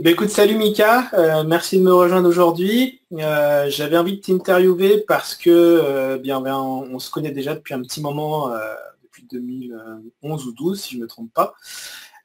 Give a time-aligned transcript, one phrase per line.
[0.00, 3.00] Eh ben, écoute, salut Mika, euh, merci de me rejoindre aujourd'hui.
[3.12, 7.74] Euh, j'avais envie de t'interviewer parce que euh, bien, ben, on, se connaît déjà depuis
[7.74, 8.52] un petit moment,
[9.04, 11.54] depuis 2011 ou 12 si je ne me trompe pas.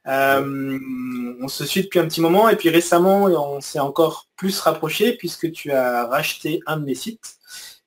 [0.07, 5.13] on se suit depuis un petit moment et puis récemment on s'est encore plus rapproché
[5.13, 7.37] puisque tu as racheté un de mes sites,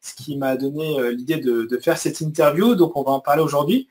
[0.01, 3.43] ce qui m'a donné l'idée de, de, faire cette interview, donc on va en parler
[3.43, 3.89] aujourd'hui.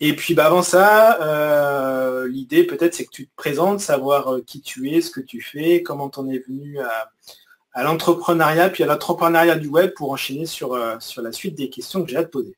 [0.00, 4.42] Et puis bah, avant ça, euh, l'idée peut-être c'est que tu te présentes, savoir euh,
[4.46, 8.84] qui tu es, ce que tu fais, comment tu en es venu à, l'entrepreneuriat, puis
[8.84, 12.16] à l'entrepreneuriat du web pour enchaîner sur, euh, sur la suite des questions que j'ai
[12.16, 12.54] à te poser.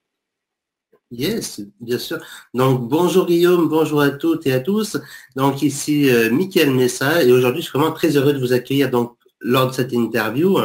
[1.11, 2.19] Yes, bien sûr.
[2.55, 4.97] Donc bonjour Guillaume, bonjour à toutes et à tous.
[5.35, 9.17] Donc ici Mickaël Messa et aujourd'hui je suis vraiment très heureux de vous accueillir donc
[9.41, 10.57] lors de cette interview.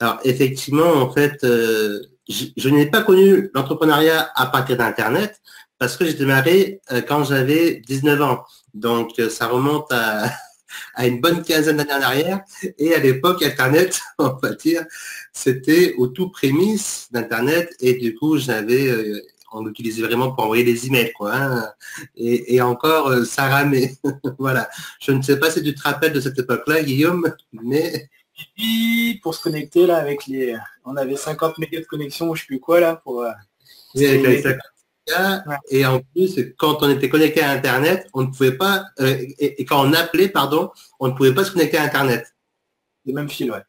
[0.00, 5.42] Alors effectivement, en fait, je n'ai pas connu l'entrepreneuriat à partir d'Internet
[5.78, 8.44] parce que j'ai démarré euh, quand j'avais 19 ans.
[8.74, 10.30] Donc, euh, ça remonte à,
[10.94, 12.40] à une bonne quinzaine d'années en arrière.
[12.78, 14.84] Et à l'époque, Internet, on va dire,
[15.32, 17.74] c'était au tout prémisse d'Internet.
[17.80, 19.20] Et du coup, j'avais, euh,
[19.52, 21.34] on l'utilisait vraiment pour envoyer des emails, quoi.
[21.34, 21.68] Hein.
[22.16, 23.96] Et, encore, ça ramait.
[24.38, 24.68] voilà.
[25.00, 28.08] Je ne sais pas si tu te rappelles de cette époque-là, Guillaume, mais...
[29.22, 30.54] Pour se connecter, là, avec les...
[30.84, 33.24] On avait 50 mégas de connexion, je sais plus quoi, là, pour...
[35.70, 39.64] Et en plus, quand on était connecté à Internet, on ne pouvait pas, euh, et,
[39.64, 42.26] quand on appelait, pardon, on ne pouvait pas se connecter à Internet.
[43.04, 43.62] Le même fil, ouais.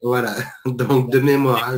[0.00, 0.34] Voilà,
[0.66, 1.68] donc de mémoire.
[1.68, 1.76] Hein,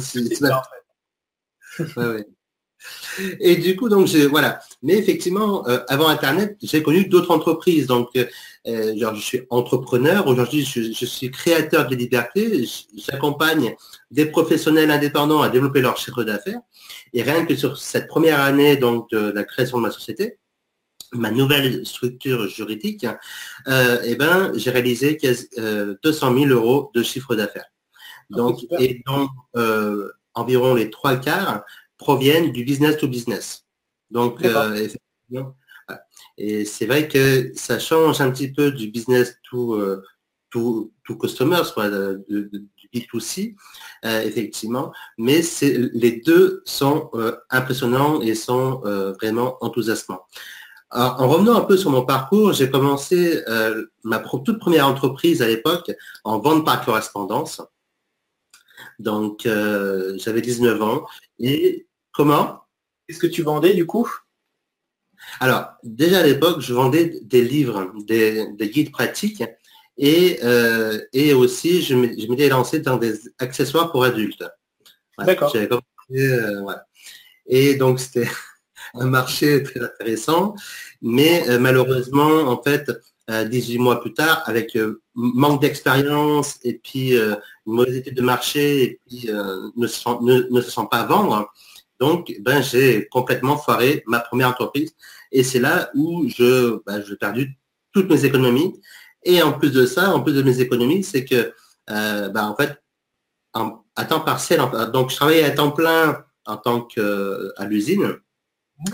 [3.40, 4.60] Et du coup, donc, voilà.
[4.82, 7.86] Mais effectivement, euh, avant Internet, j'ai connu d'autres entreprises.
[7.86, 10.26] Donc, euh, genre, je suis entrepreneur.
[10.26, 12.66] Aujourd'hui, je, je, suis créateur de liberté.
[12.96, 13.74] J'accompagne
[14.10, 16.60] des professionnels indépendants à développer leur chiffre d'affaires.
[17.12, 20.38] Et rien que sur cette première année donc, de la création de ma société,
[21.14, 23.06] ma nouvelle structure juridique,
[23.68, 25.18] euh, eh ben, j'ai réalisé
[26.02, 27.66] 200 000 euh, euros de chiffre d'affaires.
[28.32, 31.62] Ah, donc, et donc, euh, environ les trois quarts
[31.96, 33.64] proviennent du business to business.
[34.10, 34.42] Donc,
[36.38, 40.00] et c'est vrai que ça change un petit peu du business to,
[40.50, 42.24] to, to customers, soit de,
[42.94, 43.54] B2C,
[44.04, 50.26] euh, effectivement, mais les deux sont euh, impressionnants et sont euh, vraiment enthousiasmants.
[50.90, 53.42] en revenant un peu sur mon parcours, j'ai commencé
[54.04, 55.90] ma toute première entreprise à l'époque
[56.22, 57.60] en vente par correspondance.
[58.98, 61.06] Donc, j'avais 19 ans.
[61.38, 62.60] Et comment
[63.06, 64.10] Qu'est-ce que tu vendais du coup?
[65.40, 69.42] Alors, déjà à l'époque, je vendais des livres, des guides pratiques
[69.96, 74.44] et, euh, et aussi, je m'étais lancé dans des accessoires pour adultes.
[75.18, 75.54] D'accord.
[76.10, 76.74] Euh,
[77.46, 78.28] et donc, c'était
[78.94, 80.54] un marché très intéressant.
[81.00, 82.90] Mais euh, malheureusement, en fait,
[83.28, 84.76] 18 mois plus tard, avec
[85.14, 89.30] manque d'expérience et puis une mauvaise étude de marché et puis
[89.76, 91.50] ne, se sent, ne, se sent pas vendre,
[92.00, 94.94] donc ben, j'ai complètement foiré ma première entreprise.
[95.32, 97.56] Et c'est là où je, ben, j'ai perdu
[97.92, 98.80] toutes mes économies
[99.24, 101.54] et en plus de ça, en plus de mes économies, c'est que,
[101.90, 102.80] euh, bah, en fait,
[103.96, 104.60] à temps partiel,
[104.92, 108.16] donc je travaillais à temps plein en tant qu'à euh, l'usine.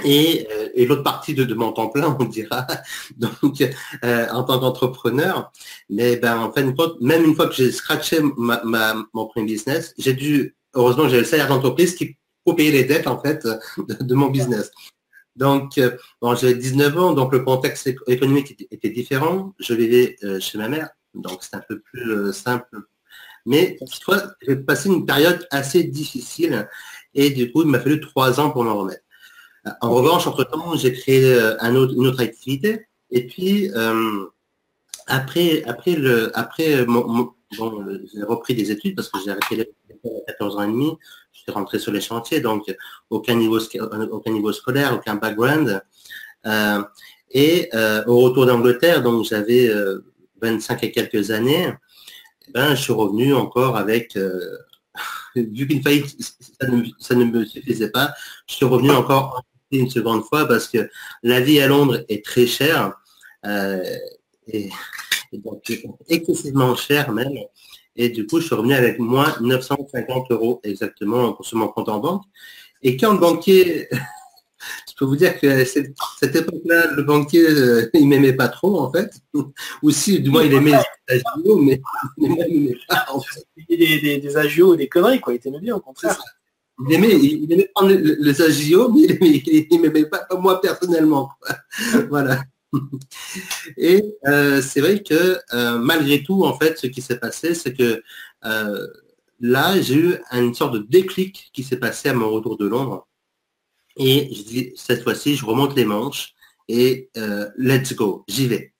[0.05, 2.67] Et, euh, et l'autre partie de, mon temps plein, on dira,
[3.17, 3.63] donc
[4.03, 5.51] en tant qu'entrepreneur.
[5.89, 6.65] Mais ben, en fait,
[7.01, 11.49] même une fois que j'ai scratché mon premier business, j'ai dû, heureusement, j'ai le salaire
[11.49, 13.47] d'entreprise qui pour payer les dettes en fait
[13.79, 14.71] de mon business.
[15.37, 19.55] Donc, euh, bon, j'avais 19 ans, donc le contexte économique était, différent.
[19.59, 22.69] Je vivais euh, chez ma mère, donc c'est un peu plus euh, simple.
[23.47, 26.69] Mais toutefois, j'ai passé une période assez difficile
[27.15, 29.03] et du coup, il m'a fallu trois ans pour m'en remettre.
[29.81, 32.87] En revanche, entre-temps, j'ai créé autre, une autre activité.
[33.11, 33.71] Et puis,
[35.07, 39.71] après, après, le, après mon, j'ai repris des études parce que j'ai arrêté les
[40.27, 40.97] 14 ans et demi
[41.41, 42.75] je suis rentré sur les chantiers, donc
[43.09, 45.83] aucun niveau, scolaire, aucun background.
[46.47, 46.83] Euh,
[47.31, 49.71] et euh, au retour d'Angleterre, donc j'avais
[50.43, 51.73] 25 euh, et quelques années,
[52.53, 54.19] ben, je suis revenu encore avec,
[55.37, 56.17] vu qu'une faillite,
[56.99, 58.13] ça ne, me suffisait pas,
[58.47, 60.91] je suis revenu encore une seconde fois parce que
[61.23, 62.93] la vie à Londres est très chère,
[64.53, 64.71] et,
[65.33, 65.73] et donc
[66.09, 67.33] excessivement chère même.
[67.97, 71.99] Et du coup, je suis revenu avec moins 950 euros exactement sur mon compte en
[71.99, 72.25] banque.
[72.83, 73.89] Et quand le banquier,
[74.89, 78.81] je peux vous dire que cette, cette époque-là, le banquier, euh, il m'aimait pas trop
[78.81, 79.13] en fait.
[79.83, 80.79] Ou si, du moins, il aimait
[81.09, 81.81] les agios, mais,
[82.19, 83.07] il m'aimait pas.
[83.13, 83.45] En fait.
[83.69, 85.35] Des, des, des agios, des conneries, quoi.
[85.35, 86.19] Il t'aimait bien, au contraire.
[86.89, 91.31] Il aimait, il aimait prendre les, agios, mais il, ne m'aimait pas, moi personnellement.
[92.09, 92.43] Voilà.
[93.77, 97.75] Et euh, c'est vrai que euh, malgré tout, en fait, ce qui s'est passé, c'est
[97.75, 98.03] que
[98.45, 98.87] euh,
[99.41, 103.07] là, j'ai eu une sorte de déclic qui s'est passé à mon retour de Londres.
[103.97, 106.35] Et je dis, cette fois-ci, je remonte les manches
[106.69, 107.11] et
[107.59, 108.73] let's go, j'y vais.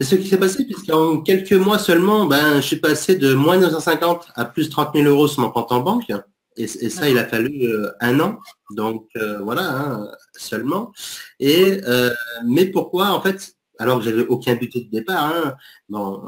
[0.00, 3.58] C'est ce qui s'est passé puisqu'en quelques mois seulement, ben, je suis passé de moins
[3.58, 6.10] 950 à plus 30 000 euros sur mon compte en banque.
[6.56, 8.38] Et, ça, il a fallu euh, un an,
[8.70, 10.92] donc euh, voilà, hein, seulement.
[11.40, 12.12] Et euh,
[12.44, 15.54] mais pourquoi en fait alors que j'avais aucun but de départ, hein,
[15.88, 16.22] bon,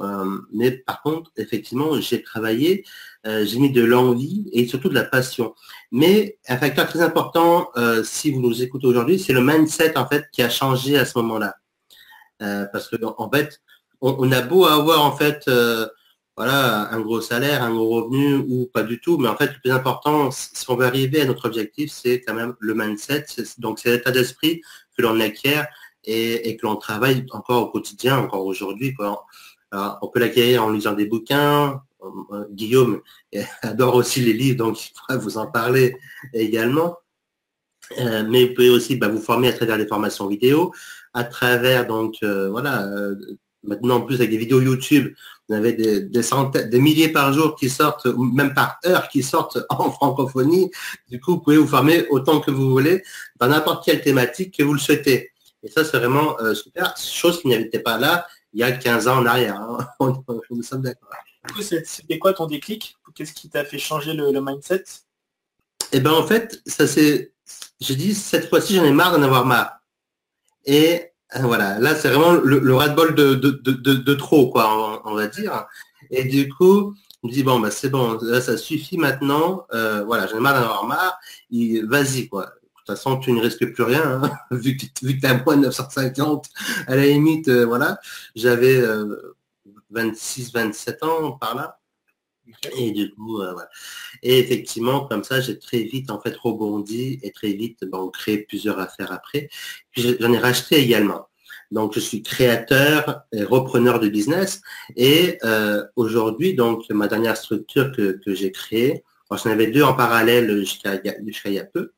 [0.53, 2.85] mais par contre, effectivement, j'ai travaillé,
[3.25, 5.55] j'ai mis de l'envie et surtout de la passion.
[5.93, 7.71] Mais un facteur très important,
[8.03, 11.17] si vous nous écoutez aujourd'hui, c'est le mindset en fait qui a changé à ce
[11.19, 11.55] moment-là.
[12.41, 13.61] parce que en fait,
[14.01, 15.49] on, on, a beau avoir en fait
[16.37, 19.19] voilà, un gros salaire, un gros revenu ou pas du tout.
[19.19, 22.35] Mais en fait, le plus important, si on veut arriver à notre objectif, c'est quand
[22.35, 23.27] même le mindset.
[23.59, 24.61] Donc, c'est l'état d'esprit
[24.97, 25.69] que l'on acquiert
[26.05, 28.95] et, que l'on travaille encore au quotidien, encore aujourd'hui.
[29.73, 31.81] on peut l'acquérir en lisant des bouquins.
[32.33, 33.01] Euh, Guillaume
[33.63, 35.97] adore aussi les livres, donc il pourra vous en parler
[36.33, 36.99] également.
[37.99, 40.73] Euh, mais vous pouvez aussi bah, vous former à travers des formations vidéo,
[41.13, 42.89] à travers donc euh, voilà
[43.67, 45.15] maintenant en plus avec des vidéos YouTube,
[45.49, 49.23] vous avez des, centaines, des milliers par jour qui sortent, ou même par heure qui
[49.23, 50.71] sortent en francophonie.
[51.11, 53.03] Du coup, vous pouvez vous former autant que vous voulez
[53.39, 55.33] dans n'importe quelle thématique que vous le souhaitez.
[55.63, 59.09] Et ça, c'est vraiment euh, super, chose qui n'était pas là il y a 15
[59.09, 59.61] ans en arrière.
[59.61, 59.79] Hein.
[60.51, 61.11] Nous sommes d'accord.
[61.61, 62.97] C'était quoi ton déclic?
[63.15, 64.85] Qu'est-ce qui t'a fait changer le, mindset?
[65.93, 67.33] Eh bien, en fait, ça c'est,
[67.81, 69.81] je dis, cette fois-ci, j'en ai marre d'en avoir marre.
[70.65, 75.67] Et voilà, là c'est vraiment le, le ras-de-bol de, de, trop, quoi, on, va dire.
[76.11, 80.05] Et du coup, on me dit bon bah c'est bon, là ça suffit maintenant, euh,
[80.05, 81.19] voilà, j'en ai marre d'en avoir marre,
[81.51, 82.45] vas-y quoi.
[82.45, 85.57] De toute façon, tu ne risques plus rien, hein, vu que, vu que as moins
[85.57, 86.51] 950,
[86.87, 87.99] à la limite, euh, voilà,
[88.37, 88.83] j'avais
[89.91, 91.79] 26, euh, 27 ans par là.
[92.77, 93.41] Et du coup,
[94.23, 98.39] Et effectivement, comme ça, j'ai très vite en fait rebondi et très vite bon, créé
[98.39, 99.49] plusieurs affaires après.
[99.97, 101.29] J'en ai racheté également.
[101.71, 104.61] Donc, je suis créateur et repreneur de business.
[104.97, 110.57] Et euh, aujourd'hui, donc, ma dernière structure que, j'ai créée, j'en avais deux en parallèle
[110.61, 111.93] jusqu'à il y a peu.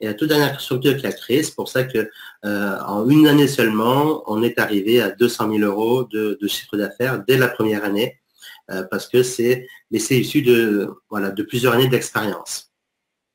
[0.00, 2.10] Et la toute dernière structure qui a créé, c'est pour ça que
[2.44, 6.76] euh, en une année seulement, on est arrivé à 200 000 euros de, de chiffre
[6.76, 8.21] d'affaires dès la première année.
[8.70, 12.70] Euh, parce que c'est mais c'est issu de voilà de plusieurs années d'expérience.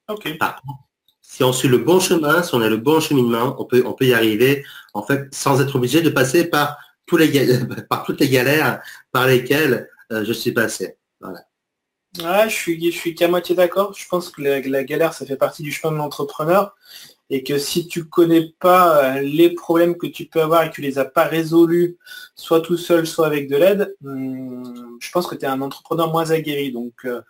[0.07, 0.37] Ok.
[0.37, 0.79] Par contre,
[1.21, 3.93] si on suit le bon chemin, si on a le bon cheminement, on peut on
[3.93, 4.63] peut y arriver
[4.93, 7.29] en fait sans être obligé de passer par tous les
[7.89, 8.81] par toutes les galères
[9.11, 10.97] par lesquelles euh, je suis passé.
[11.19, 12.47] Voilà.
[12.47, 13.93] je suis, je suis qu'à moitié d'accord.
[13.93, 16.75] Je pense que la, galère, ça fait partie du chemin de l'entrepreneur
[17.29, 20.75] et que si tu connais pas euh, les problèmes que tu peux avoir et que
[20.75, 21.97] tu les as pas résolus,
[22.35, 26.11] soit tout seul, soit avec de l'aide, hmm, je pense que tu es un entrepreneur
[26.11, 26.71] moins aguerri.
[26.71, 27.21] Donc, euh,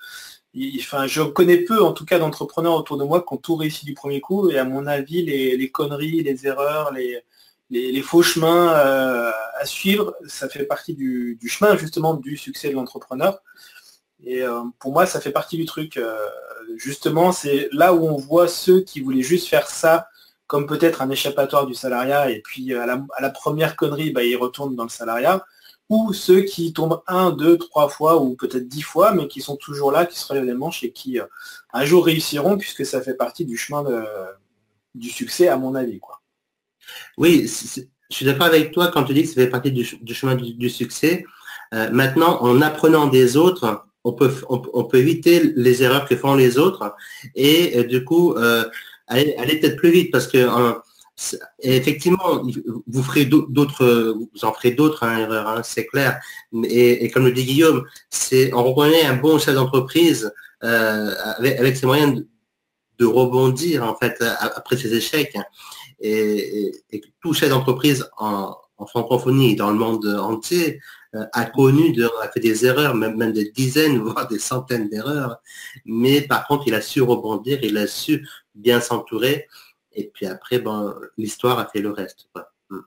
[0.54, 3.94] je connais peu, en tout cas, d'entrepreneurs autour de moi qui ont tout réussi du
[3.94, 4.50] premier coup.
[4.50, 7.22] Et à mon avis, les, conneries, les erreurs, les,
[7.70, 12.74] les, faux chemins euh, à suivre, ça fait partie du, chemin justement du succès de
[12.76, 13.40] l'entrepreneur.
[14.24, 14.44] Et
[14.80, 16.00] pour moi, ça fait partie du truc
[16.76, 20.08] justement, c'est là où on voit ceux qui voulaient juste faire ça
[20.48, 24.78] comme peut-être un échappatoire du salariat, et puis à la, première connerie, bah, ils retournent
[24.78, 25.46] dans le salariat,
[25.90, 29.58] ou ceux qui tombent un, deux, trois fois, ou peut-être dix fois, mais qui sont
[29.58, 31.26] toujours là, qui se relèvent les manches et qui euh,
[31.74, 33.84] un jour réussiront, puisque ça fait partie du chemin
[34.96, 36.00] du succès, à mon avis.
[36.00, 36.22] Quoi.
[37.18, 39.84] Oui, je suis d'accord avec toi quand tu dis que ça fait partie du,
[40.14, 41.26] chemin du, succès.
[41.74, 46.36] Euh, maintenant, en apprenant des autres, on peut, on, peut éviter les erreurs que font
[46.36, 46.96] les autres
[47.36, 48.64] et euh, du coup euh,
[49.08, 50.48] aller, peut-être plus vite parce que
[51.62, 52.42] effectivement
[52.88, 56.20] vous ferez d'autres vous en ferez d'autres hein, erreurs hein, c'est clair.
[56.64, 60.32] Et, comme le dit Guillaume c'est on reconnaît un bon chef d'entreprise
[60.64, 62.24] euh, avec, ses moyens
[63.00, 65.36] de, rebondir en fait après ses échecs.
[66.00, 66.72] Et,
[67.22, 70.80] tout chef d'entreprise en, en francophonie dans le monde entier
[71.18, 74.90] euh, a connu, de, a fait des erreurs, même, même des dizaines, voire des centaines
[74.90, 75.42] d'erreurs.
[75.86, 79.48] Mais par contre, il a su rebondir, il a su bien s'entourer.
[79.94, 82.30] Et puis après, bon, l'histoire a fait le reste.
[82.70, 82.82] Hmm.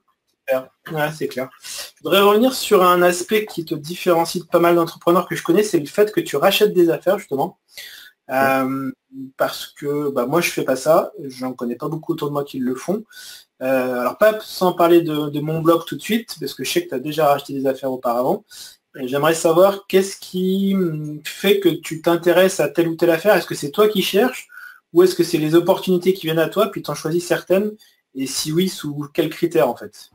[1.13, 1.49] c'est clair.
[1.61, 5.43] Je voudrais revenir sur un aspect qui te différencie de pas mal d'entrepreneurs que je
[5.43, 7.59] connais, c'est le fait que tu rachètes des affaires, justement.
[8.29, 8.91] Euh,
[9.35, 11.11] parce que bah, moi, je fais pas ça.
[11.23, 13.03] J'en connais pas beaucoup autour de moi qui le font.
[13.61, 16.83] Euh, alors pas sans parler de, mon blog tout de suite, parce que je sais
[16.83, 18.43] que tu as déjà racheté des affaires auparavant.
[18.95, 20.75] J'aimerais savoir qu'est-ce qui
[21.23, 23.35] fait que tu t'intéresses à telle ou telle affaire?
[23.35, 24.47] Est-ce que c'est toi qui cherches?
[24.93, 27.71] Ou est-ce que c'est les opportunités qui viennent à toi, puis tu en choisis certaines?
[28.15, 30.09] Et si oui, sous quels critères en fait?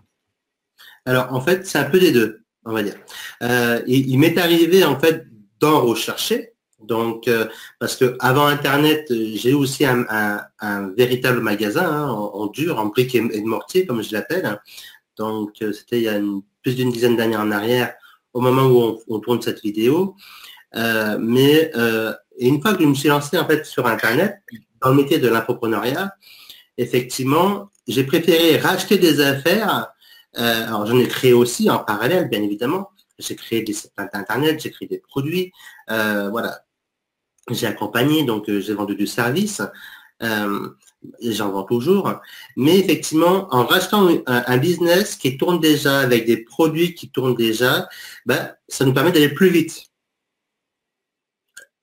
[1.06, 2.96] Alors en fait, c'est un peu des deux, on va dire.
[3.42, 5.24] Euh, il m'est arrivé en fait
[5.60, 6.52] d'en rechercher.
[6.86, 7.46] Donc, euh,
[7.78, 10.46] parce que avant Internet, j'ai aussi un,
[10.96, 14.60] véritable magasin hein, en, dur, en briques et, de mortier, comme je l'appelle.
[15.16, 16.20] Donc, euh, c'était il y a
[16.62, 17.94] plus d'une dizaine d'années en arrière,
[18.32, 20.16] au moment où on, tourne cette vidéo.
[20.74, 21.72] mais
[22.38, 24.42] une fois que je me suis lancé en fait sur Internet,
[24.82, 26.12] dans le métier de l'entrepreneuriat,
[26.76, 29.92] effectivement, j'ai préféré racheter des affaires.
[30.38, 32.90] Euh, alors j'en ai créé aussi en parallèle, bien évidemment.
[33.18, 35.52] J'ai créé des sites internet, j'ai créé des produits.
[35.90, 36.60] Euh, voilà.
[37.50, 39.62] J'ai accompagné, donc euh, j'ai vendu du service.
[40.20, 42.20] J'en vends toujours.
[42.56, 47.88] Mais effectivement, en rachetant un, business qui tourne déjà avec des produits qui tournent déjà,
[48.24, 49.86] ben, ça nous permet d'aller plus vite.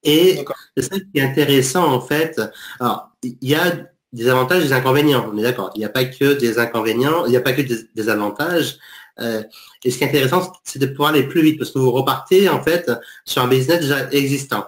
[0.03, 0.43] Et
[0.75, 2.41] c'est ça qui est intéressant en fait.
[2.79, 3.71] Alors, il y a
[4.11, 5.29] des avantages et des inconvénients.
[5.31, 5.71] On est d'accord.
[5.75, 8.77] Il n'y a pas que des inconvénients, il n'y a pas que des, avantages.
[9.19, 9.43] Euh,
[9.83, 12.49] et ce qui est intéressant, c'est de pouvoir aller plus vite parce que vous repartez
[12.49, 12.91] en fait
[13.25, 14.65] sur un business déjà existant.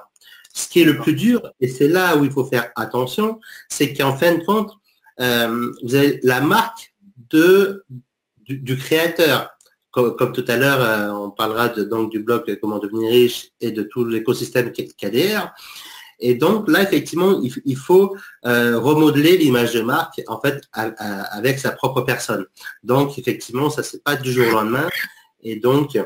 [0.55, 3.93] Ce qui est le plus dur, et c'est là où il faut faire attention, c'est
[3.93, 4.71] qu'en fin de compte,
[5.19, 6.93] euh, vous avez la marque
[7.29, 7.83] de,
[8.47, 9.50] du, créateur.
[9.91, 13.83] Comme, tout à l'heure, euh, on parlera donc du blog Comment devenir riche et de
[13.83, 14.71] tout l'écosystème
[15.01, 15.53] derrière.
[16.19, 21.71] Et donc là, effectivement, il, faut euh, remodeler l'image de marque en fait avec sa
[21.71, 22.45] propre personne.
[22.83, 24.88] Donc effectivement, ça c'est pas du jour au lendemain.
[25.41, 25.97] Et donc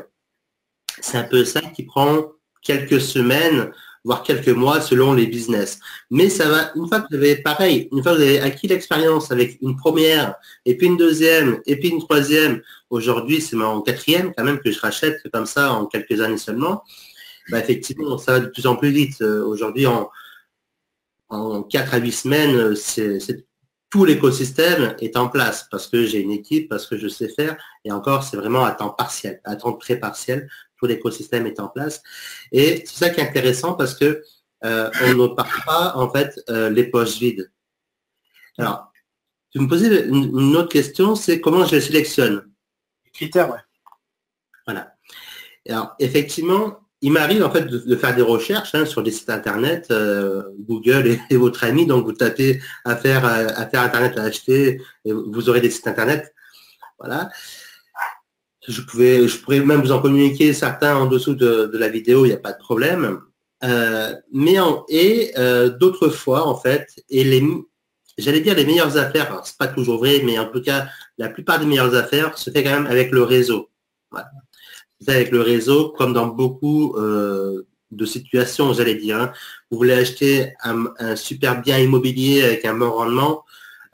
[1.00, 3.70] c'est un peu ça qui prend quelques semaines,
[4.04, 5.78] voire quelques mois selon les business.
[6.10, 8.66] Mais ça va, une fois que vous avez pareil, une fois que vous avez acquis
[8.66, 13.82] l'expérience avec une première, et puis une deuxième, et puis une troisième, aujourd'hui c'est mon
[13.82, 16.82] quatrième quand même que je rachète comme ça en quelques années seulement,
[17.50, 19.20] bah, effectivement, ça va de plus en plus vite.
[19.22, 20.10] Euh, aujourd'hui, en,
[21.28, 23.46] en 4 à 8 semaines, euh, c'est,
[23.90, 27.56] tout l'écosystème est en place parce que j'ai une équipe, parce que je sais faire.
[27.84, 30.48] Et encore, c'est vraiment à temps partiel, à temps très partiel.
[30.80, 32.02] Tout l'écosystème est en place.
[32.50, 34.22] Et c'est ça qui est intéressant parce que
[34.64, 37.50] euh, on ne part pas en fait les poches vides.
[38.58, 38.90] Alors,
[39.50, 42.48] tu me posais une, autre question, c'est comment je sélectionne?
[43.04, 43.58] Les critères, ouais.
[44.66, 44.94] Voilà.
[45.68, 49.86] Alors, effectivement, il m'arrive en fait de, faire des recherches hein, sur des sites internet,
[49.90, 55.48] euh, Google et, votre ami, donc vous tapez affaire, affaire internet à acheter et vous
[55.48, 56.34] aurez des sites internet.
[56.98, 57.30] Voilà.
[58.68, 62.28] Je, pouvais, je pourrais même vous en communiquer certains en dessous de, la vidéo, il
[62.28, 63.20] n'y a pas de problème.
[63.62, 64.56] Euh, mais
[64.88, 67.42] et euh, d'autres fois, en fait, et les
[68.18, 71.58] j'allais dire les meilleures affaires, c'est pas toujours vrai, mais en tout cas, la plupart
[71.58, 73.70] des meilleures affaires se fait quand même avec le réseau.
[74.10, 74.28] Voilà
[75.08, 79.16] avec le réseau, comme dans beaucoup euh, de situations, j'allais dire.
[79.16, 79.32] Hein.
[79.70, 83.44] Vous voulez acheter un, super bien immobilier avec un bon rendement,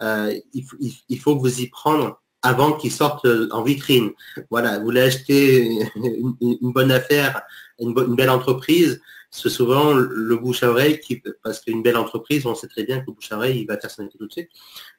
[0.03, 4.13] euh, il, faut vous y prendre avant qu'il sorte en vitrine.
[4.51, 7.43] Voilà, vous voulez acheter une, bonne affaire,
[7.81, 9.01] une, belle entreprise,
[9.31, 13.01] c'est souvent le bouche à oreille qui, parce qu'une belle entreprise, on sait très bien
[13.01, 14.49] que le bouche à oreille, il va faire son tout de suite.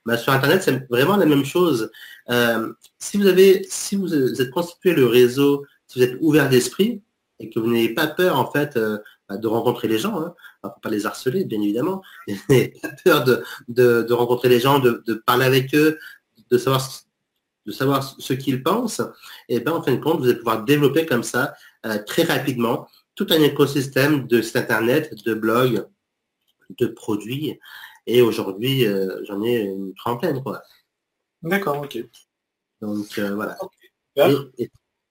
[0.06, 1.90] Mais sur Internet, c'est vraiment la même chose.
[2.30, 7.02] Euh, si vous avez, si vous êtes constitué le réseau si vous êtes ouvert d'esprit
[7.40, 8.98] et que vous n'avez pas peur en fait euh,
[9.30, 12.02] bah, de rencontrer les gens, hein, pas les harceler bien évidemment,
[12.50, 13.24] mais pas peur
[13.68, 15.98] de, rencontrer les gens, de, parler avec eux,
[16.50, 16.88] de savoir
[17.68, 19.02] de savoir ce qu'ils pensent,
[19.50, 21.54] et bien en fin de compte, vous allez pouvoir développer comme ça
[21.86, 25.86] euh, très rapidement tout un écosystème de site internet, de blogs,
[26.70, 27.60] de produits.
[28.06, 30.42] Et aujourd'hui, euh, j'en ai une trentaine.
[30.42, 30.62] quoi.
[31.44, 31.98] D'accord, ok.
[32.82, 33.58] Donc voilà.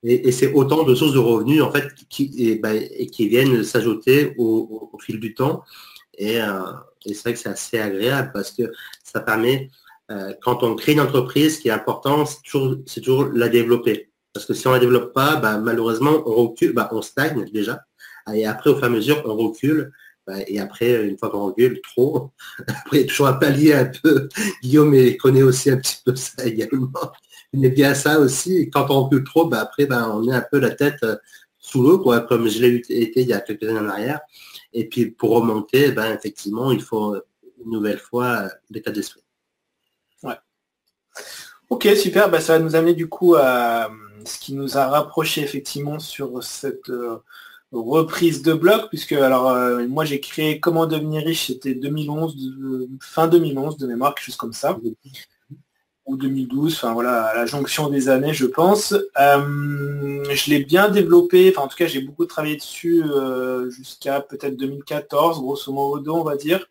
[0.03, 2.77] Et, c'est autant de sources de revenus en fait qui, et, bah,
[3.11, 5.63] qui viennent s'ajouter au, fil du temps.
[6.21, 6.73] Euh,
[7.05, 8.71] et, c'est vrai que c'est assez agréable parce que
[9.03, 9.69] ça permet,
[10.11, 14.09] euh, quand on crée une entreprise, ce qui est important, c'est toujours, toujours la développer.
[14.33, 17.45] Parce que si on ne la développe pas, bah, malheureusement, on recule, bah, on stagne
[17.51, 17.81] déjà.
[18.33, 19.91] Et après, au fur et à mesure, on recule.
[20.47, 22.31] et après, une fois qu'on recule trop,
[22.67, 24.29] après, toujours un palier un peu.
[24.63, 26.91] Guillaume connaît aussi un petit peu ça également
[27.53, 28.69] est bien ça aussi.
[28.69, 31.15] quand on recule trop, après, on est un peu la tête euh,
[31.57, 34.21] sous l'eau, comme je l'ai été il y a quelques années en arrière.
[34.73, 37.15] Et puis pour remonter, effectivement, il faut
[37.63, 39.21] une nouvelle fois euh, l'état d'esprit.
[41.69, 42.29] Ok, super.
[42.29, 43.89] Ben, ça va nous amener du coup à
[44.25, 47.17] ce qui nous a rapproché effectivement sur cette euh,
[47.71, 49.53] reprise de blog, puisque alors
[49.87, 52.35] moi j'ai créé Comment devenir riche, c'était 2011,
[53.01, 54.77] fin 2011 de mémoire, quelque chose comme ça
[56.07, 58.93] ou 2012, enfin voilà, à la jonction des années, je pense.
[59.19, 64.21] Euh, je l'ai bien développé, enfin en tout cas j'ai beaucoup travaillé dessus euh, jusqu'à
[64.21, 66.65] peut-être 2014, grosso modo, on va dire.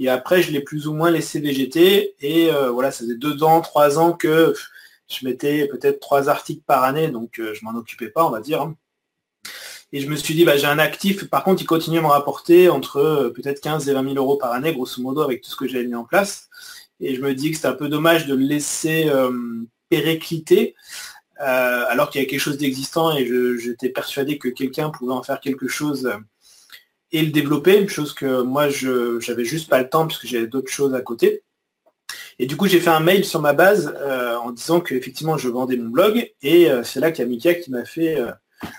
[0.00, 2.14] Et après, je l'ai plus ou moins laissé végéter.
[2.20, 4.54] Et voilà, ça faisait deux ans, trois ans que
[5.08, 8.72] je mettais peut-être trois articles par année, donc je m'en occupais pas, on va dire.
[9.92, 12.06] Et je me suis dit, bah, j'ai un actif, par contre, il continue à me
[12.06, 15.56] rapporter entre peut-être 15 et 20 000 euros par année, grosso modo, avec tout ce
[15.56, 16.48] que j'avais mis en place.
[17.00, 19.10] Et je me dis que c'est un peu dommage de le laisser
[21.42, 23.26] euh, alors qu'il y a quelque chose d'existant et
[23.58, 26.18] j'étais persuadé que quelqu'un pouvait en faire quelque chose euh,
[27.12, 30.46] et le développer, une chose que moi je j'avais juste pas le temps puisque j'avais
[30.46, 31.42] d'autres choses à côté.
[32.38, 35.48] Et du coup j'ai fait un mail sur ma base euh, en disant qu'effectivement je
[35.48, 38.18] vendais mon blog et c'est là qu'il y a Mika qui m'a fait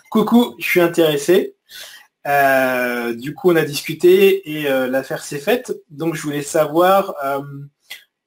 [0.09, 1.55] coucou, je suis intéressé.
[3.15, 5.73] du coup on a discuté et l'affaire s'est faite.
[5.89, 7.15] Donc je voulais savoir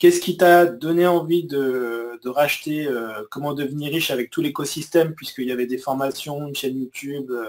[0.05, 5.47] Qu'est-ce qui t'a donné envie de, racheter euh, Comment devenir riche avec tout l'écosystème, puisqu'il
[5.47, 7.49] y avait des formations, une chaîne YouTube, euh,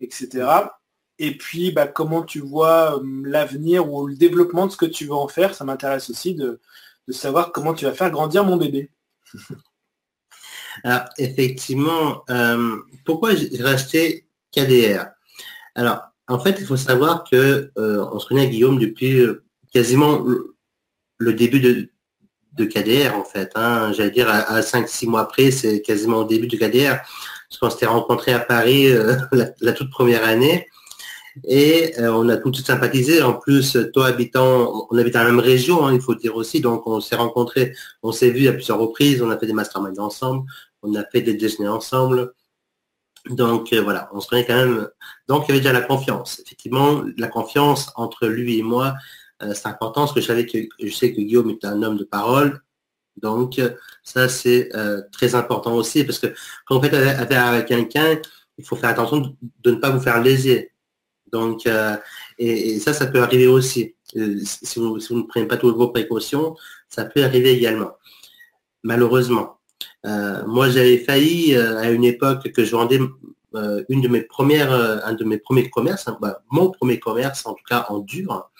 [0.00, 0.46] etc.
[1.18, 5.06] Et puis, bah, comment tu vois euh, l'avenir ou le développement de ce que tu
[5.06, 6.60] veux en faire Ça m'intéresse aussi de,
[7.10, 8.90] savoir comment tu vas faire grandir mon bébé.
[10.84, 12.24] Alors, effectivement,
[13.04, 15.06] pourquoi j'ai racheté KDR
[15.76, 19.22] Alors, en fait, il faut savoir que on se connaît Guillaume depuis
[19.72, 20.26] quasiment
[21.18, 21.90] le début de,
[22.56, 23.50] de KDR en fait.
[23.54, 23.92] Hein.
[23.92, 27.00] J'allais dire à, 5-6 mois après, c'est quasiment au début du KDR.
[27.48, 29.16] Parce qu'on s'était rencontrés à Paris euh,
[29.60, 30.68] la, toute première année.
[31.42, 33.22] Et euh, on a tout de suite sympathisé.
[33.22, 36.60] En plus, toi habitant, on habite dans la même région, hein, il faut dire aussi.
[36.60, 39.98] Donc on s'est rencontrés, on s'est vus à plusieurs reprises, on a fait des masterminds
[39.98, 40.46] ensemble,
[40.82, 42.32] on a fait des déjeuners ensemble.
[43.30, 44.88] Donc euh, voilà, on se connaît quand même.
[45.28, 46.40] Donc il y avait déjà la confiance.
[46.44, 48.94] Effectivement, la confiance entre lui et moi,
[49.42, 51.96] euh, c'est important parce que je savais que je sais que Guillaume est un homme
[51.96, 52.60] de parole.
[53.16, 53.60] Donc
[54.02, 56.26] ça c'est euh, très important aussi parce que
[56.66, 58.18] quand on fait affaire avec quelqu'un,
[58.58, 60.72] il faut faire attention de, ne pas vous faire léser.
[61.34, 61.96] Donc euh,
[62.38, 63.94] et, ça, ça peut arriver aussi.
[64.06, 66.54] Si vous, ne prenez pas toutes vos précautions,
[66.88, 67.92] ça peut arriver également.
[68.82, 69.58] Malheureusement.
[70.04, 73.00] moi j'avais failli à une époque que je vendais
[73.88, 77.54] une de mes premières, un de mes premiers commerces, hein, bah, mon premier commerce en
[77.54, 78.50] tout cas en dur,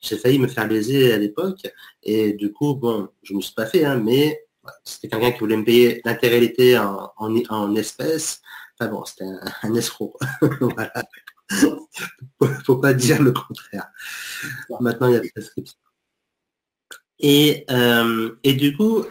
[0.00, 1.66] j'ai failli me faire baiser à l'époque.
[2.02, 4.44] Et du coup, bon, je ne me suis pas fait, hein, mais
[4.84, 8.40] c'était quelqu'un qui voulait me payer l'intégralité en, espèces.
[8.78, 9.24] Enfin bon, c'était
[9.62, 10.16] un, escroc.
[12.64, 13.88] Faut pas dire le contraire.
[14.80, 15.78] Maintenant, il y a des prescriptions.
[17.20, 19.04] Et, euh, et du coup,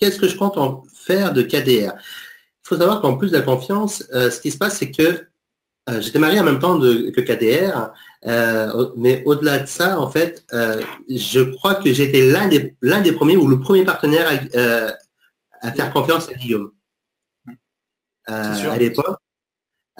[0.00, 3.42] qu'est-ce que je compte en faire de KDR Il faut savoir qu'en plus de la
[3.42, 5.26] confiance, euh, ce qui se passe, c'est que
[5.88, 7.92] euh, j'étais marié en même temps que KDR,
[8.26, 13.12] euh, mais au-delà de ça, en fait, je crois que j'étais l'un des, l'un des
[13.12, 14.28] premiers ou le premier partenaire
[15.62, 16.72] à, faire confiance à Guillaume.
[18.26, 19.18] à l'époque,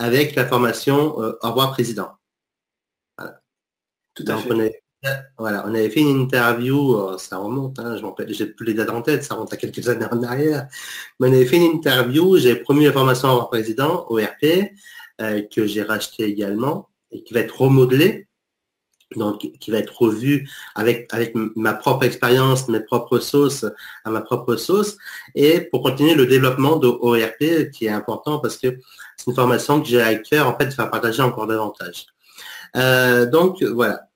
[0.00, 2.10] avec la formation Au revoir président.
[4.14, 4.48] Tout à fait.
[4.50, 4.82] On avait,
[5.38, 9.02] voilà, on avait fait une interview, ça remonte, hein, je j'ai plus les dates en
[9.02, 10.68] tête, ça remonte à quelques années en arrière,
[11.18, 14.72] mais on avait fait une interview, j'ai promis la formation au revoir président, au RP,
[15.20, 18.28] euh, que j'ai racheté également et qui va être remodelé,
[19.16, 23.64] donc qui va être revu avec, avec ma propre expérience, mes propres sauces,
[24.04, 24.96] à ma propre sauce,
[25.34, 26.90] et pour continuer le développement de
[27.70, 28.78] qui est important parce que
[29.16, 32.06] c'est une formation que j'ai à cœur en fait de faire partager encore davantage.
[32.76, 34.08] Euh, donc voilà,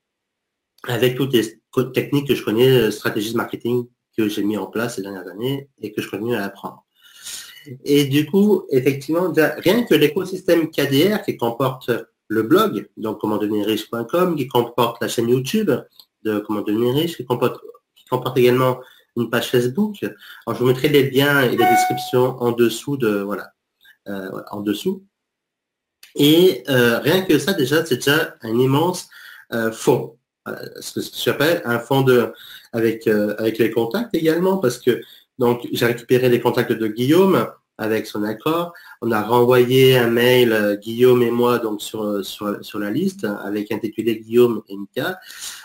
[0.86, 1.60] avec toutes les
[1.92, 5.68] techniques que je connais, stratégies de marketing que j'ai mis en place ces dernières années
[5.80, 6.84] et que je continue à apprendre.
[7.84, 11.90] Et du coup, effectivement, rien que l'écosystème KDR qui comporte
[12.28, 15.70] le blog, donc comment qui comporte la chaîne YouTube
[16.22, 17.60] de comment qui comporte,
[18.36, 18.80] également
[19.16, 20.02] une page Facebook.
[20.02, 23.52] Alors, je vous mettrai les liens et les descriptions en dessous de voilà,
[24.08, 25.04] euh, en dessous.
[26.16, 29.08] Et euh, rien que ça, déjà, c'est déjà un immense
[29.52, 30.16] euh, fond.
[30.80, 32.32] ce que j'appelle un fond de
[32.72, 35.00] avec avec les contacts également, parce que
[35.38, 38.72] donc, j'ai récupéré les contacts de Guillaume avec son accord.
[39.00, 43.24] On a renvoyé un mail, euh, Guillaume et moi, donc sur, euh, sur, la liste,
[43.24, 45.18] avec intitulé Guillaume et Mika.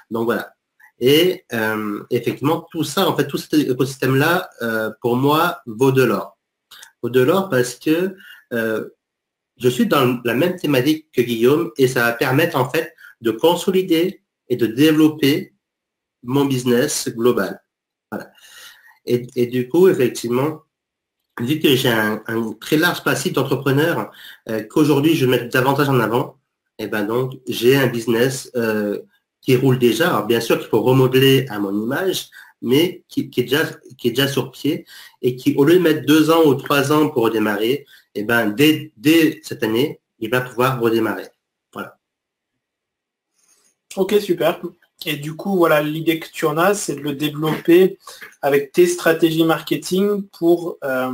[0.10, 0.54] Donc voilà.
[1.00, 4.50] Et euh, effectivement, tout ça, en fait, tout cet écosystème-là,
[5.02, 6.38] pour moi, vaut de l'or.
[7.02, 8.16] Vaut de l'or parce que
[8.52, 13.32] je suis dans la même thématique que Guillaume et ça va permettre, en fait, de
[13.32, 15.54] consolider et de développer
[16.24, 17.62] mon business global.
[18.12, 18.32] Voilà.
[19.06, 20.64] Et, du coup, effectivement,
[21.40, 22.22] vu que j'ai un,
[22.60, 24.12] très large passif d'entrepreneurs
[24.50, 26.38] euh, qu'aujourd'hui je mets davantage en avant,
[26.78, 29.00] et eh ben donc j'ai un business euh,
[29.42, 30.10] qui roule déjà.
[30.10, 32.30] Alors bien sûr qu'il faut remodeler à mon image,
[32.62, 33.66] mais qui, est déjà,
[33.98, 34.86] qui est déjà sur pied
[35.22, 37.72] et qui, au lieu de mettre deux ans ou trois ans pour redémarrer,
[38.16, 41.28] et eh ben dès, dès cette année, il va pouvoir redémarrer.
[41.74, 41.98] Voilà.
[43.96, 44.60] Ok, super.
[45.06, 47.98] Et du coup, voilà, l'idée que tu en as, c'est de le développer
[48.42, 51.10] avec tes stratégies marketing pour euh,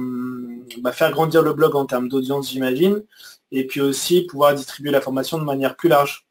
[0.79, 3.03] bah, faire grandir le blog en termes d'audience, j'imagine,
[3.51, 6.25] et puis aussi pouvoir distribuer la formation de manière plus large.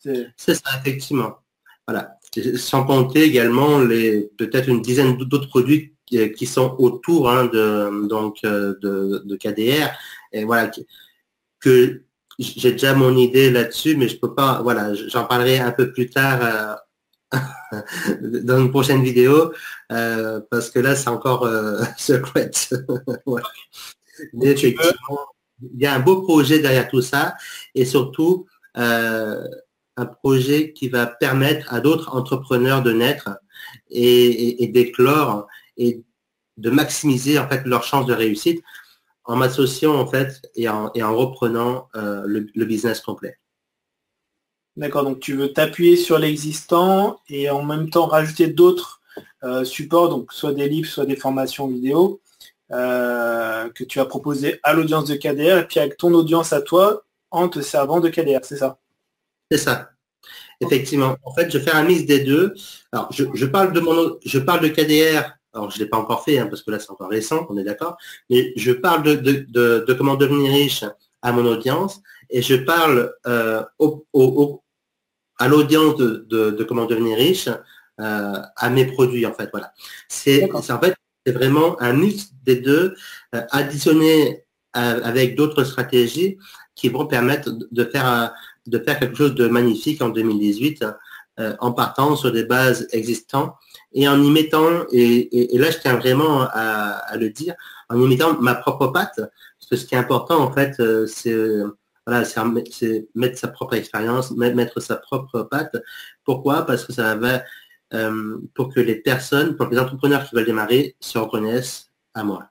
[0.00, 1.38] C'est ça, effectivement.
[1.86, 2.18] Voilà.
[2.56, 8.38] Sans compter également les peut-être une dizaine d'autres produits qui, sont autour hein, de, donc,
[8.44, 9.90] euh, de, KDR.
[10.32, 10.70] Et voilà,
[11.60, 12.02] que
[12.38, 16.10] j'ai déjà mon idée là-dessus, mais je peux pas, voilà, j'en parlerai un peu plus
[16.10, 16.74] tard euh,
[18.20, 19.52] dans une prochaine vidéo,
[19.92, 21.48] euh, parce que là, c'est encore
[21.96, 22.50] secret.
[24.32, 27.34] il y a un beau projet derrière tout ça,
[27.74, 28.46] et surtout,
[29.96, 33.30] un projet qui va permettre à d'autres entrepreneurs de naître
[33.90, 36.02] et, d'éclore et
[36.56, 38.62] de maximiser en fait leurs chances de réussite
[39.24, 43.38] en m'associant en fait et en, reprenant euh, le, business complet.
[44.76, 49.00] D'accord, donc tu veux t'appuyer sur l'existant et en même temps rajouter d'autres
[49.44, 52.20] euh, supports, donc soit des livres, soit des formations vidéo,
[52.72, 56.60] euh, que tu as proposé à l'audience de KDR et puis avec ton audience à
[56.60, 58.78] toi en te servant de KDR, c'est ça?
[59.48, 59.90] C'est ça.
[60.60, 61.16] Effectivement.
[61.22, 62.54] En fait, je fais un mix des deux.
[62.90, 65.36] Alors, je, parle de mon, je parle de KDR.
[65.52, 67.56] Alors, je ne l'ai pas encore fait, hein, parce que là, c'est encore récent, on
[67.58, 67.96] est d'accord.
[68.28, 70.84] Mais je parle de, comment devenir riche
[71.22, 73.62] à mon audience et je parle euh,
[75.38, 77.48] à l'audience de, comment devenir riche
[78.00, 79.48] euh, à mes produits, en fait.
[79.52, 79.72] Voilà.
[80.08, 80.94] C'est en fait,
[81.24, 82.94] c'est vraiment un mix des deux,
[83.34, 84.40] euh, additionné
[84.76, 86.36] avec d'autres stratégies
[86.74, 88.32] qui vont permettre de faire un,
[88.66, 90.84] de faire quelque chose de magnifique en 2018
[91.40, 93.54] euh, en partant sur des bases existantes
[93.92, 97.54] et en y mettant, et, là je tiens vraiment à, le dire,
[97.88, 101.06] en y mettant ma propre patte, parce que ce qui est important en fait, euh,
[101.06, 101.34] c'est
[102.06, 105.76] voilà, c'est mettre sa propre expérience, mettre sa propre patte.
[106.24, 106.66] Pourquoi?
[106.66, 107.42] Parce que ça va
[107.94, 112.24] euh, pour que les personnes, pour que les entrepreneurs qui veulent démarrer se reconnaissent à
[112.24, 112.48] moi.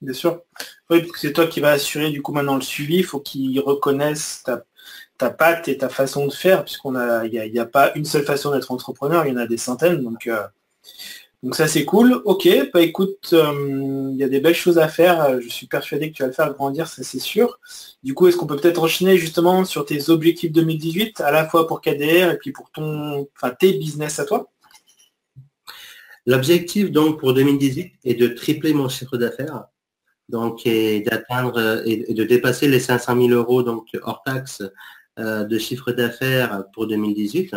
[0.00, 0.42] Bien sûr.
[0.90, 2.98] Oui, parce que c'est toi qui vas assurer du coup maintenant le suivi.
[2.98, 4.64] Il faut qu'ils reconnaissent ta,
[5.18, 8.24] ta patte et ta façon de faire, puisqu'on a, il n'y a, pas une seule
[8.24, 10.46] façon d'être entrepreneur, il y en a des centaines, donc, euh,
[11.42, 12.20] donc ça c'est cool.
[12.24, 16.10] Ok, bah écoute, euh, il y a des belles choses à faire, je suis persuadé
[16.10, 17.58] que tu vas le faire grandir, ça c'est sûr.
[18.02, 21.66] Du coup, est-ce qu'on peut peut-être enchaîner justement sur tes objectifs 2018, à la fois
[21.66, 24.50] pour KDR et puis pour ton, enfin tes business à toi?
[26.26, 29.64] L'objectif donc pour 2018 est de tripler mon chiffre d'affaires
[30.28, 34.62] donc et d'atteindre et de dépasser les 500 000 euros donc hors taxe
[35.18, 37.54] euh, de chiffre d'affaires pour 2018.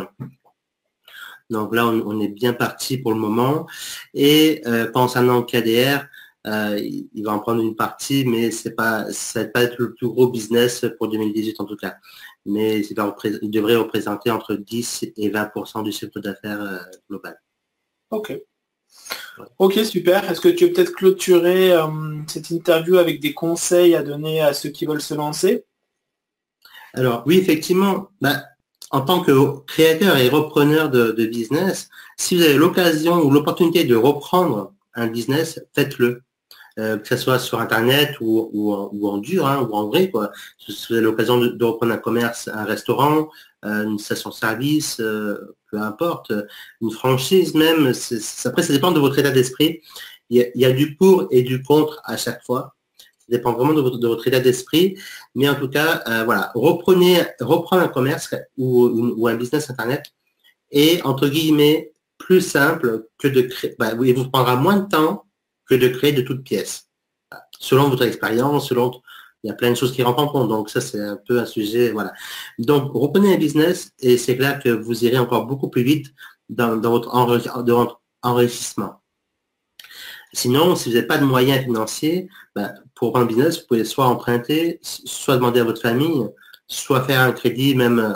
[1.51, 3.67] Donc là, on, est bien parti pour le moment.
[4.13, 6.05] Et euh, concernant KDR,
[6.47, 9.93] euh, il va en prendre une partie, mais c'est pas, ça va pas être le
[9.93, 11.95] plus gros business pour 2018 en tout cas.
[12.45, 17.39] Mais il, devrait représenter entre 10 et 20% du chiffre d'affaires global.
[18.09, 18.35] Ok.
[19.59, 20.29] Ok, super.
[20.29, 21.73] Est-ce que tu veux peut-être clôturer
[22.27, 25.65] cette interview avec des conseils à donner à ceux qui veulent se lancer?
[26.93, 28.43] Alors oui, effectivement, bah,
[28.91, 33.95] en tant que créateur et repreneur de, business, si vous avez l'occasion ou l'opportunité de
[33.95, 36.23] reprendre un business, faites-le.
[36.79, 40.09] Euh, que ce soit sur Internet ou, en, dur hein, ou en vrai.
[40.09, 40.31] Quoi.
[40.57, 43.29] Si vous avez l'occasion de, reprendre un commerce, un restaurant,
[43.65, 46.31] euh, une station-service, euh, peu importe,
[46.81, 47.91] une franchise même,
[48.45, 49.81] après ça dépend de votre état d'esprit.
[50.29, 52.73] il y, a du pour et du contre à chaque fois
[53.29, 54.97] dépend vraiment de votre, état d'esprit.
[55.35, 60.03] Mais en tout cas, euh, voilà, reprenez, reprendre un commerce ou, un business Internet
[60.71, 65.25] est, entre guillemets, plus simple que de créer, bah, il vous prendra moins de temps
[65.67, 66.87] que de créer de toutes pièces.
[67.59, 68.91] Selon votre expérience, selon,
[69.43, 70.49] il y a plein de choses qui rentrent en compte.
[70.49, 72.13] Donc ça, c'est un peu un sujet, voilà.
[72.59, 76.13] Donc, reprenez un business et c'est clair que vous irez encore beaucoup plus vite
[76.49, 77.09] dans, votre,
[78.23, 79.01] enrichissement.
[80.33, 84.05] Sinon, si vous n'avez pas de moyens financiers, bah, pour un business, vous pouvez soit
[84.05, 86.23] emprunter, soit demander à votre famille,
[86.67, 88.13] soit faire un crédit, même, euh,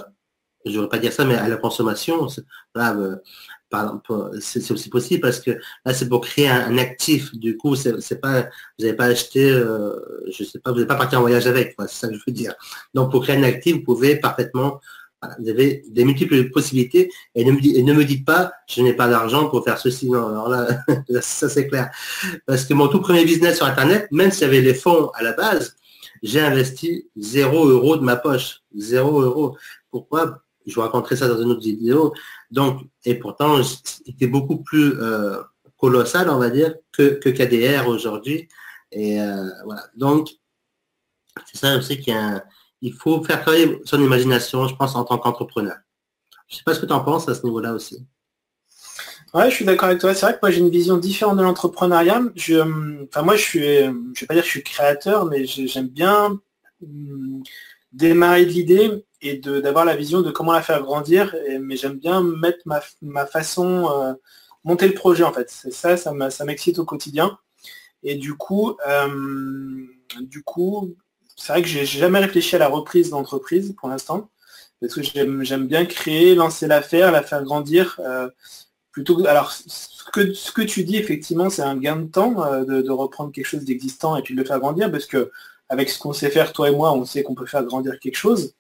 [0.63, 2.27] je ne voudrais pas dire ça, mais à la consommation.
[2.77, 3.15] Euh,
[4.39, 5.51] c'est aussi possible parce que
[5.85, 7.33] là, c'est pour créer un, actif.
[7.33, 8.41] Du coup, c'est pas,
[8.77, 9.95] vous n'avez pas acheté, euh,
[10.31, 12.33] je sais pas, vous n'avez pas parti en voyage avec, c'est ça que je veux
[12.33, 12.53] dire.
[12.93, 14.79] Donc, pour créer un actif, vous pouvez parfaitement
[15.39, 19.63] vous avez des multiples possibilités et ne, me, dites pas je n'ai pas d'argent pour
[19.63, 20.09] faire ceci.
[20.09, 20.67] Non, alors là,
[21.21, 21.91] ça c'est clair.
[22.45, 25.23] Parce que mon tout premier business sur Internet, même s'il y avait les fonds à
[25.23, 25.75] la base,
[26.23, 28.61] j'ai investi zéro euro de ma poche.
[28.75, 29.57] Zéro euro.
[29.91, 30.41] Pourquoi?
[30.65, 32.13] Je vous raconterai ça dans une autre vidéo.
[32.49, 35.41] Donc, et pourtant, c'était beaucoup plus euh,
[35.77, 38.47] colossal, on va dire, que, que KDR aujourd'hui.
[38.91, 39.83] Et euh, voilà.
[39.95, 40.29] Donc,
[41.45, 42.41] c'est ça aussi qui est un
[42.81, 45.77] il faut faire travailler son imagination, je pense, en tant qu'entrepreneur.
[46.47, 48.05] Je sais pas ce que tu en penses à ce niveau-là aussi.
[49.33, 50.13] Ouais, je suis d'accord avec toi.
[50.13, 52.21] C'est vrai que moi j'ai une vision différente de l'entrepreneuriat.
[52.37, 56.39] Enfin moi je suis, je vais pas dire que je suis créateur, mais j'aime bien
[56.81, 57.43] hum,
[57.91, 61.35] démarrer de l'idée et d'avoir la vision de comment la faire grandir.
[61.59, 62.59] mais j'aime bien mettre
[63.01, 64.13] ma, façon, euh,
[64.63, 65.49] monter le projet en fait.
[65.49, 67.37] C'est ça, ça m'excite au quotidien.
[68.03, 69.85] Et du coup, euh,
[70.21, 70.95] du coup,
[71.35, 74.29] c'est vrai que j'ai jamais réfléchi à la reprise d'entreprise pour l'instant.
[74.81, 77.99] Parce que j'aime bien créer, lancer l'affaire, la faire grandir.
[77.99, 78.29] Euh,
[78.91, 82.81] plutôt alors ce que, ce que tu dis effectivement c'est un gain de temps de,
[82.81, 85.31] de, reprendre quelque chose d'existant et puis de le faire grandir parce que
[85.69, 88.15] avec ce qu'on sait faire, toi et moi, on sait qu'on peut faire grandir quelque
[88.15, 88.53] chose.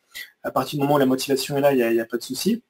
[0.43, 2.63] À partir du moment où la motivation est là, il n'y a, pas de souci.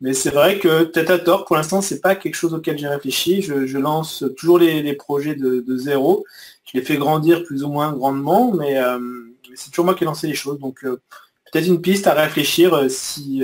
[0.00, 2.88] Mais c'est vrai que tête à tort, pour l'instant, c'est pas quelque chose auquel j'ai
[2.88, 3.42] réfléchi.
[3.42, 6.24] Je, lance toujours les, projets de, zéro.
[6.64, 8.98] Je les fais grandir plus ou moins grandement, mais, euh,
[9.56, 10.58] c'est toujours moi qui ai lancé les choses.
[10.58, 11.00] Donc euh,
[11.50, 13.42] peut-être une piste à réfléchir euh, si,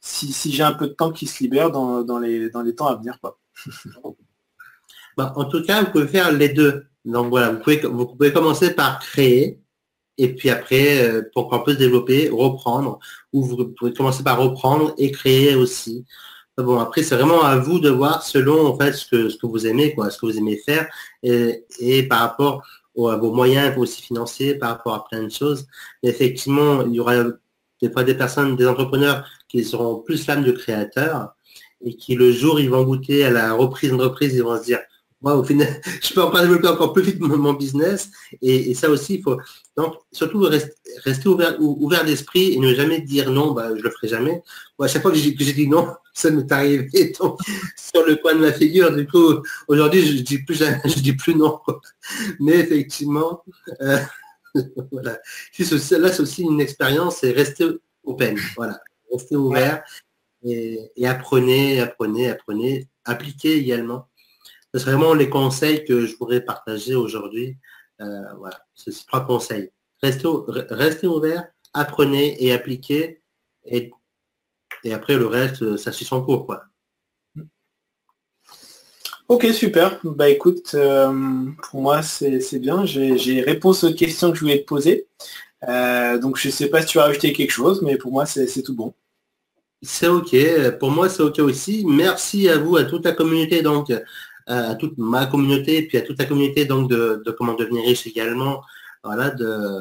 [0.00, 2.96] si, j'ai un peu de temps qui se libère dans, les, dans les temps à
[2.96, 3.18] venir.
[3.20, 3.38] Quoi.
[5.16, 6.86] Bah, en tout cas, vous pouvez faire les deux.
[7.04, 9.60] Donc voilà, vous pouvez, vous pouvez commencer par créer
[10.18, 12.98] et puis après, euh, pour qu'on puisse développer, reprendre,
[13.32, 16.04] ou vous pouvez commencer par reprendre et créer aussi.
[16.56, 19.46] Bon, après, c'est vraiment à vous de voir selon en fait ce que, ce que
[19.46, 20.88] vous aimez, quoi, ce que vous aimez faire,
[21.22, 22.62] et, par rapport
[22.96, 25.66] à vos moyens aussi financiers, par rapport à plein de choses.
[26.02, 27.24] effectivement, il y aura
[27.82, 31.34] des fois des personnes, des entrepreneurs qui seront plus l'âme de créateurs
[31.84, 34.80] et qui le jour ils vont goûter à la reprise d'entreprise, ils vont se dire
[35.24, 38.10] moi, au final, je peux encore développer encore plus vite mon, business.
[38.42, 39.38] Et, ça aussi, il faut
[39.74, 44.08] donc surtout rester, ouvert, ouvert d'esprit et ne jamais dire non, bah, je le ferai
[44.08, 44.42] jamais.
[44.78, 47.14] Moi, à chaque fois que j'ai dit non, ça m'est arrivé
[47.76, 48.94] sur le coin de ma figure.
[48.94, 51.58] Du coup, aujourd'hui, je dis plus je dis plus non.
[52.38, 53.42] Mais effectivement,
[53.80, 53.98] euh,
[54.92, 55.12] voilà.
[55.12, 57.66] Là, c'est aussi une expérience, c'est rester
[58.04, 58.38] open.
[58.56, 58.78] Voilà.
[59.10, 59.82] Rester ouvert
[60.44, 64.06] et, et apprenez, apprenez, apprenez, appliquez également
[64.78, 67.56] c'est vraiment les conseils que je pourrais partager aujourd'hui.
[68.00, 69.70] Euh, voilà, c'est trois conseils.
[70.02, 73.22] Restez, ouvert, apprenez et appliquez.
[73.64, 73.92] Et,
[74.82, 76.44] et après, le reste, ça suit son cours.
[76.44, 76.64] Quoi.
[79.28, 80.00] Ok, super.
[80.04, 82.84] Bah écoute, euh, pour moi, c'est bien.
[82.84, 85.06] J'ai réponse aux questions que je voulais te poser.
[85.68, 88.26] Euh, donc je ne sais pas si tu as ajouté quelque chose, mais pour moi,
[88.26, 88.92] c'est tout bon.
[89.82, 90.34] C'est OK.
[90.80, 91.84] Pour moi, c'est OK aussi.
[91.86, 93.90] Merci à vous, à toute la communauté donc
[94.46, 98.06] à toute ma communauté et puis à toute la communauté donc de, comment devenir riche
[98.06, 98.62] également,
[99.02, 99.80] voilà, de,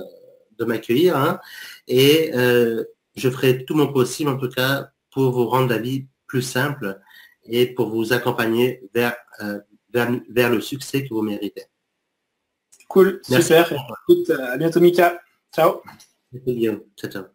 [0.57, 1.17] de m'accueillir.
[1.17, 1.39] Hein.
[1.87, 2.83] Et euh,
[3.15, 6.99] je ferai tout mon possible en tout cas pour vous rendre la vie plus simple
[7.45, 9.59] et pour vous accompagner vers, euh,
[9.91, 11.65] vers, le succès que vous méritez.
[12.87, 13.71] Cool, super.
[14.07, 15.19] Écoute, à bientôt Mika.
[15.53, 15.81] Ciao.
[16.97, 17.32] Ciao, ciao.